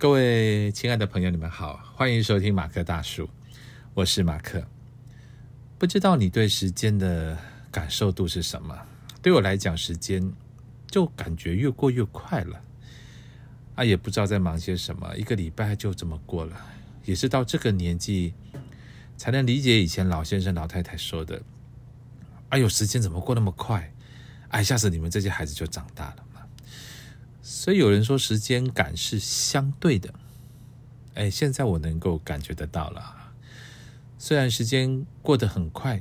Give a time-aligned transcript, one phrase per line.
[0.00, 3.28] 各位亲爱的朋友，你们好，欢迎收听马克大叔，
[3.92, 4.66] 我是马克。
[5.78, 7.36] 不知道你对时间的
[7.70, 8.74] 感受度是什么？
[9.20, 10.32] 对我来讲，时间
[10.86, 12.58] 就感觉越过越快了。
[13.74, 16.56] 啊，也不知道在忙些什么，一个礼拜就这么过了。
[17.04, 18.32] 也是到这个年纪，
[19.18, 21.42] 才能理解以前老先生、老太太说的
[22.48, 23.92] ：“哎呦，时间怎么过那么快？
[24.48, 26.24] 哎，下次你们这些孩子就长大了。”
[27.52, 30.14] 所以有人说时间感是相对的。
[31.14, 33.32] 哎，现在我能够感觉得到了。
[34.18, 36.00] 虽然时间过得很快，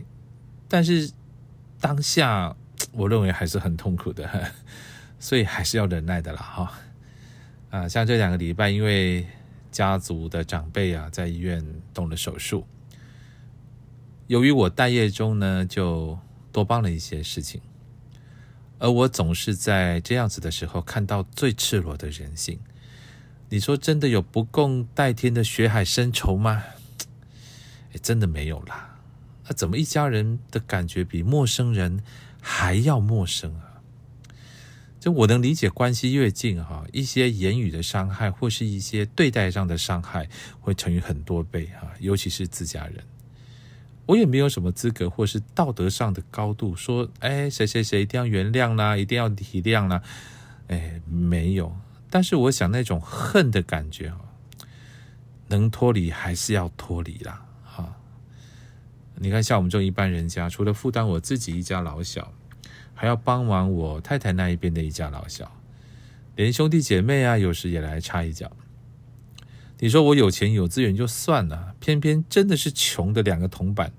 [0.68, 1.10] 但是
[1.82, 2.56] 当下
[2.92, 4.52] 我认为还是很痛苦的，
[5.20, 6.40] 所以还是要忍耐的啦。
[6.40, 6.80] 哈。
[7.72, 9.26] 啊，像这两个礼拜，因为
[9.72, 12.64] 家族的长辈啊在医院动了手术，
[14.28, 16.16] 由于我待业中呢，就
[16.52, 17.60] 多帮了一些事情，
[18.80, 22.60] 而我总是在这样子的时候看到最赤裸的人性。
[23.50, 26.64] 你说真的有不共戴天的血海深仇吗？
[27.94, 28.98] 哎，真的没有啦。
[29.48, 32.04] 那怎么一家人的感觉比陌生人
[32.40, 33.82] 还要陌生啊？
[35.00, 43.04] 就我能理解，关系越近哈，一些言语的伤害或是一些对待上的伤害会乘以很多倍哈，尤其是自家人。
[44.10, 50.02] 我也没有什么资格或是道德上的高度说，哎，谁谁谁一定要原谅啦，一定要体谅啦，
[50.68, 51.72] 哎，没有。
[52.10, 54.18] 但是我想那种恨的感觉啊，
[55.48, 57.96] 能脱离还是要脱离啦，哈。
[59.14, 62.34] 你看，像我们这种一般人家，除了负担我自己一家老小。
[62.96, 65.50] 还要帮忙我太太那一边的一家老小，
[66.36, 68.52] 连兄弟姐妹啊，有时也来插一脚。
[69.80, 73.92] 你说我有钱有资源就算了，偏偏真的是穷的两个铜板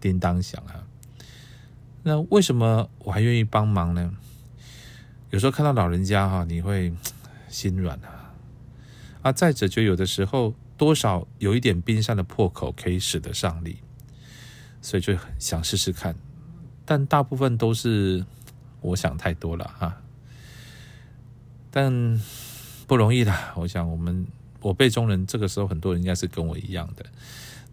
[0.00, 0.84] 叮当响啊！
[2.02, 4.14] 那为什么我还愿意帮忙呢？
[5.30, 6.92] 有时候看到老人家哈，你会
[7.48, 8.34] 心软啊。
[9.22, 13.78] 啊，再者就有的时候多少有一点冰山的破口可以使得上力，
[14.82, 16.14] 所以就想试试看。
[16.84, 18.22] 但大部分都是
[18.82, 20.02] 我想太多了哈，
[21.70, 22.20] 但
[22.86, 23.34] 不容易的。
[23.56, 24.26] 我想我们
[24.64, 27.04] 我辈中人这个时候很多人应该是跟我一样的，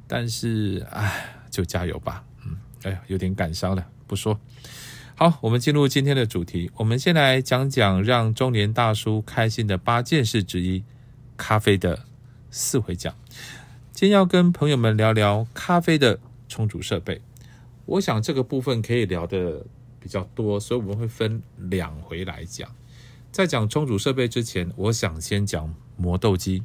[0.07, 2.21] 但是唉，就加油吧。
[2.45, 4.37] 嗯，哎呀，有点感伤了，不说。
[5.15, 10.83] 好，我们进入今天的主题，我们先来讲讲让中年大叔开心的八件事之一——
[11.37, 12.05] 咖啡的
[12.49, 13.15] 四回讲。
[13.93, 16.19] 今天要跟朋友们聊聊咖啡的
[16.49, 17.21] 冲煮设备。
[17.85, 19.65] 我想这个部分可以聊的
[19.97, 22.69] 比较多，所以我们会分两回来讲。
[23.31, 26.63] 在讲冲煮设备之前，我想先讲磨豆机。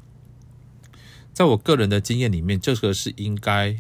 [1.37, 3.77] 在我个人的经验里面，这个是应该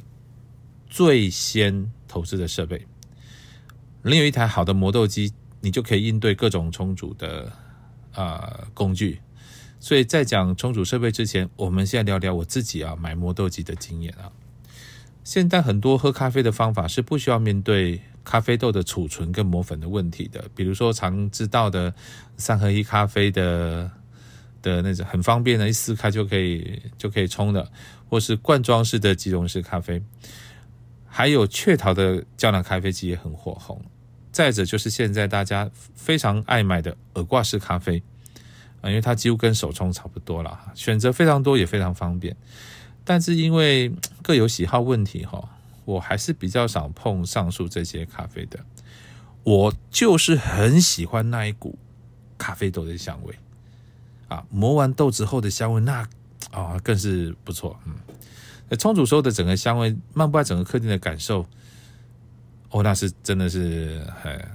[0.91, 2.87] 最先投资的设备。
[4.03, 7.51] 能有一台好的磨豆机，你就可以应对各种冲煮的
[8.13, 9.21] 啊工具。
[9.81, 14.31] 所以在讲冲煮设备之前，我们现在聊聊我自己啊买磨豆机的经验啊。
[15.25, 21.95] 现在很多喝咖啡的方法是不需要面对咖啡豆的储存跟磨粉的问题的，比如说常知道的
[22.37, 23.91] 三合一咖啡的
[24.63, 27.71] 的那种很方便的，一撕开就可以就可以冲的，
[28.09, 30.03] 或是罐装式的即溶式咖啡，
[31.07, 33.81] 还有雀巢的胶囊咖啡机也很火红。
[34.33, 38.03] 再者就是现在大家非常爱买的耳挂式咖啡
[38.83, 42.37] 啊，因为它几乎跟手冲差不多了，选择非常多也非常方便。
[43.03, 43.91] 但是因为
[44.23, 45.49] 各有喜好问题哈，
[45.85, 48.59] 我还是比较少碰上述这些咖啡的。
[49.43, 51.79] 我就是很喜欢那一股
[52.37, 53.35] 咖啡豆的香味
[54.29, 56.09] 啊，磨完豆之后的香味那
[56.51, 57.79] 啊更是不错。
[57.87, 57.95] 嗯，
[58.69, 61.47] 那冲煮时候的整个香味，漫步在整个客厅的感受，
[62.71, 64.49] 哦，那是真的是很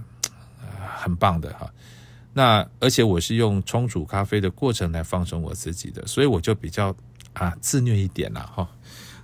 [0.98, 1.72] 很棒的哈。
[2.34, 6.96] 那而且我是用冲煮咖啡的过程来放松我自己的，所以我就比较。
[7.34, 8.70] 啊，自虐一点了，哈。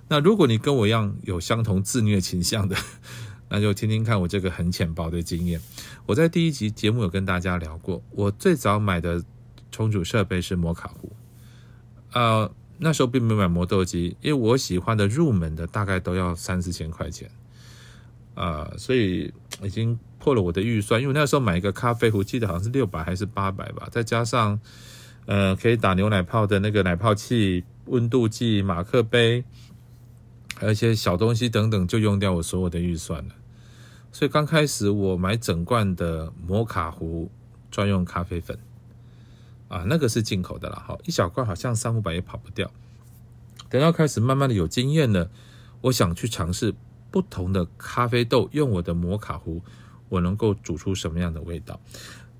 [0.08, 2.74] 那如果你跟我一样有相同自虐倾向的，
[3.50, 5.60] 那就听听看我这个很浅薄的经验。
[6.06, 9.22] 我在第一集节目有跟大家聊过，我最早买的
[9.70, 11.12] 冲煮设备是摩卡壶。
[12.12, 17.30] 呃，那时候并没有买磨豆机，因为我喜欢的入门的大概都要三四千块钱，
[18.34, 19.32] 啊，所以
[19.62, 21.00] 已经破了我的预算。
[21.00, 24.58] 因为那时候买一个咖啡壶，记得好像是六百还是八百吧，再加上
[25.26, 27.64] 呃可以打牛奶泡的那个奶泡器。
[27.90, 29.42] 温度计、马克杯，
[30.56, 33.34] 还有一些小东西等等，就用掉我所有的预算了。
[34.12, 37.30] 所以刚开始我买整罐的摩卡壶
[37.70, 38.58] 专用咖啡粉，
[39.68, 42.70] 啊，那个是进口的啦，好，一小罐好像三五百也跑不掉。
[43.70, 45.30] 等到开始慢慢的有经验了，
[45.82, 46.74] 我想去尝试
[47.10, 49.62] 不同的咖啡豆，用我的摩卡壶，
[50.08, 51.78] 我能够煮出什么样的味道？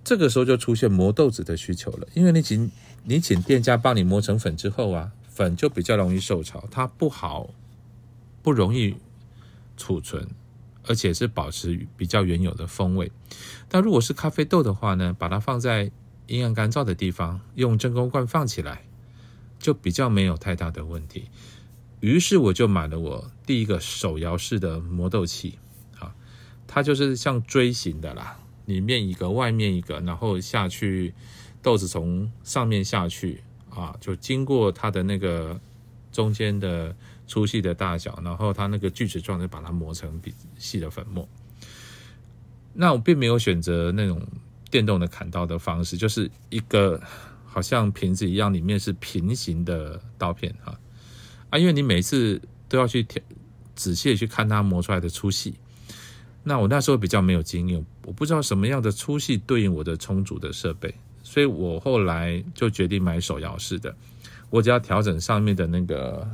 [0.02, 2.70] 这个时候就出现磨豆子的需求了，因为你请
[3.04, 7.50] 你请店家帮你磨成粉之后啊，粉就比较容易受潮，它不好
[8.42, 8.96] 不容易
[9.76, 10.26] 储存，
[10.86, 13.12] 而且是保持比较原有的风味。
[13.68, 15.90] 但如果是咖啡豆的话呢，把它放在
[16.28, 18.84] 阴暗干燥的地方，用真空罐放起来，
[19.58, 21.28] 就比较没有太大的问题。
[22.00, 25.58] 于是我就买了我第一个手摇式的磨豆器，
[25.98, 26.14] 啊，
[26.68, 28.38] 它就是像锥形的啦。
[28.66, 31.14] 里面一个，外面一个，然后下去，
[31.62, 35.58] 豆子从上面下去啊，就经过它的那个
[36.12, 36.94] 中间的
[37.26, 41.26] 粗细的大小，然后它那个锯齿状的把它磨成比细的粉末。
[42.74, 44.20] 那我并没有选择那种
[44.70, 47.00] 电动的砍刀的方式，就是一个
[47.44, 50.78] 好像瓶子一样，里面是平行的刀片啊
[51.50, 53.06] 啊，因为你每次都要去
[53.74, 55.54] 仔细去看它磨出来的粗细。
[56.44, 63.94] 那我那时候比较没有经验，我不知道什么样的粗细对应我的充足的设备，所以我后来就决定买手摇式的。
[64.48, 66.26] 我只要调整上面的那个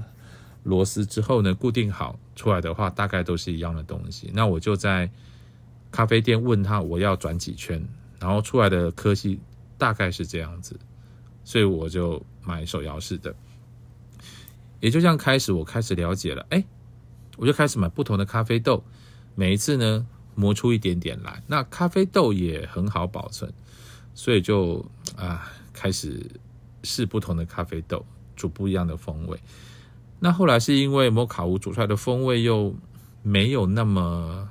[0.63, 4.31] 螺丝之后呢，固定好出来的话，大概都是一样的东西。
[4.33, 5.11] 那我就在
[5.91, 7.85] 咖啡店问他我要转几圈，
[8.20, 9.40] 然后出来的科系
[9.76, 10.78] 大概是这样子，
[11.44, 13.34] 所以我就买手摇式的。
[14.81, 16.62] 也就这样开始，我开始了解了，哎，
[17.37, 18.84] 我就开始买不同的咖啡豆。
[19.34, 21.43] 每一次呢，磨出一点点来。
[21.46, 23.52] 那咖啡豆也很好保存，
[24.14, 24.84] 所以就
[25.16, 26.25] 啊开始
[26.82, 28.05] 试不同的咖啡豆，
[28.37, 29.38] 煮不一样的风味。
[30.20, 32.75] 那后来是因为摩卡壶煮出来的风味又
[33.22, 34.44] 没有那么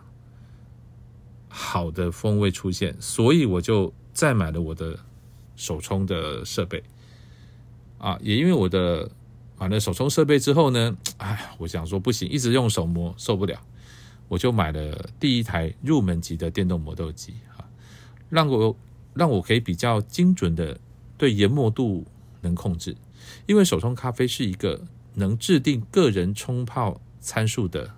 [1.56, 4.98] 好的风味出现，所以我就再买了我的
[5.56, 6.84] 手冲的设备。
[8.00, 9.10] 啊，也因为我的
[9.60, 13.62] 买了手冲设备之后呢，哎，我想说不行，一直用手磨受不了。
[14.28, 17.62] 我就买了第一台入门级的电动磨豆机啊，
[18.30, 18.76] 让我
[19.14, 20.76] 让我可以比较精准的
[21.20, 22.04] 对研磨度
[22.42, 22.98] 能控制，
[23.46, 24.82] 因为手冲咖啡是一个
[25.14, 27.94] 能制定个人冲泡参数的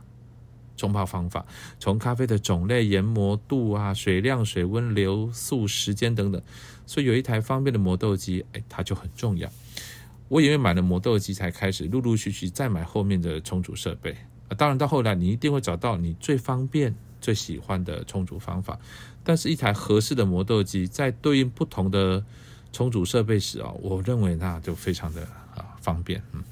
[0.75, 1.45] 冲泡方法，
[1.79, 6.41] 从咖啡的种类、研磨度啊、水量、水温、流速、时间等等，
[6.85, 9.49] 所以有一台方便的磨豆机，哎，它就很重要。
[10.27, 14.11] 我因为买了磨豆机，才开始陆陆续续再买后面的冲煮设备。
[14.47, 18.79] 啊，当然到后来，你一定会找到你最方便、最喜欢的冲煮方法。
[19.23, 22.23] 但是，一台合适的磨豆机在对应不同的
[22.71, 25.21] 冲煮设备时啊，我认为那就非常的
[25.55, 26.21] 啊方便。
[26.33, 26.43] 嗯，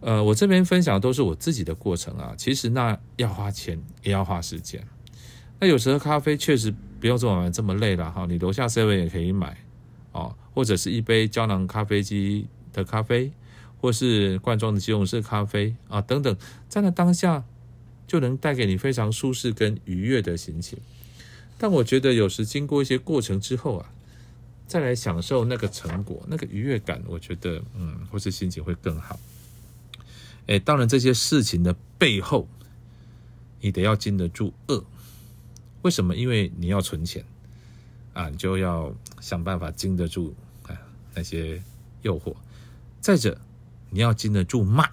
[0.00, 4.84] 呃，我这边分享的都是我自己的过程啊，其实那要花钱，也要花时间。
[5.58, 9.56] 那有时候咖啡确实不用这么这么累了哈，你楼下 seven 也可以买
[10.12, 13.30] 哦，或者是一杯胶囊咖啡机的咖啡。
[13.82, 16.36] 或是罐装的即溶式咖啡啊，等等，
[16.68, 17.42] 在那当下
[18.06, 20.78] 就能带给你非常舒适跟愉悦的心情。
[21.56, 23.90] 但我觉得有时经过一些过程之后啊，
[24.66, 29.18] 再来享受那个成果、那个愉悦感，我觉得嗯，或是心情会更好。
[30.50, 32.48] 哎，当然这些事情的背后，
[33.60, 34.84] 你得要经得住饿。
[35.82, 36.16] 为什么？
[36.16, 37.24] 因为你要存钱
[38.14, 40.34] 啊，你就要想办法经得住
[40.66, 40.76] 啊
[41.14, 41.62] 那些
[42.02, 42.34] 诱惑。
[43.00, 43.40] 再者，
[43.90, 44.88] 你要经得住骂，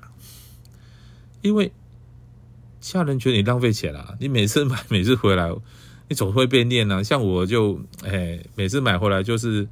[1.41, 1.71] 因为
[2.79, 4.15] 家人觉得你浪费钱啊。
[4.19, 5.51] 你每次买，每次回来，
[6.07, 7.01] 你总会被念啊。
[7.01, 9.67] 像我就，哎，每次买回来就是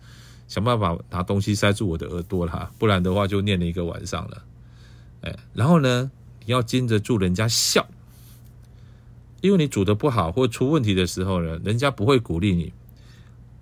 [0.47, 4.43] 想办法拿东西塞住我的耳朵啦，不然的话就念了一个晚上了。
[5.25, 6.11] 哎，然后呢，
[6.45, 7.87] 你要经得住人家笑，
[9.41, 12.71] 因为你煮的不好或出问题的时候呢，人家不会鼓励你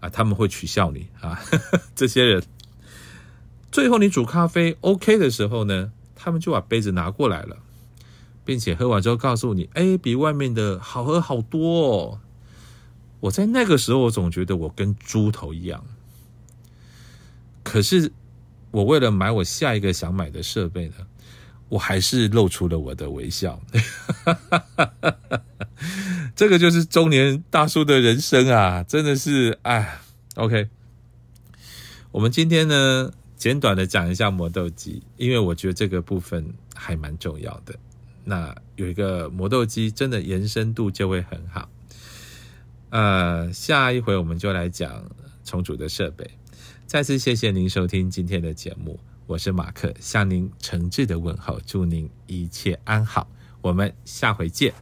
[0.01, 1.41] 啊，他们会取笑你啊，
[1.95, 2.43] 这些人。
[3.71, 7.57] 最后你煮咖啡 OK 的时候呢，他们就把杯子拿过来了，
[8.45, 12.19] 并且喝完之后告诉你：“哎，比外面的好喝好多。”哦。”
[13.21, 15.85] 我在那个时候，我总觉得我跟猪头一样。
[17.63, 18.11] 可是
[18.69, 20.95] 我为了买我下一个想买的设备呢，
[21.73, 23.59] 我还是露出了我的微笑。
[26.35, 29.99] 这个就是中年大叔的人生啊，真的是哎
[30.35, 30.69] ，OK。
[32.11, 33.11] 我们今天呢？
[33.35, 37.75] 简短的讲一下磨豆机，因为我觉得这个部分还蛮重要的。
[38.23, 41.67] 那有一个磨豆机，真的延伸度就会很好。
[42.91, 45.03] 呃，下一回我们就来讲
[45.43, 46.29] 重组的设备。
[46.87, 53.25] 再次谢谢您收听今天的节目，我是马克，向您诚挚的问候，祝您一切安好，
[53.61, 54.73] 我们下回见。